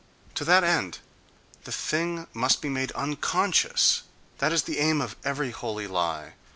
To 0.33 0.43
that 0.45 0.63
end 0.63 0.97
the 1.65 1.71
thing 1.71 2.25
must 2.33 2.59
be 2.63 2.69
made 2.69 2.91
unconscious: 2.93 4.01
that 4.39 4.51
is 4.51 4.63
the 4.63 4.79
aim 4.79 4.99
of 4.99 5.15
every 5.23 5.51
holy 5.51 5.85
lie. 5.85 6.33